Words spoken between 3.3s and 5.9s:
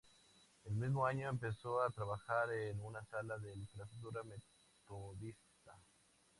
de lectura metodista.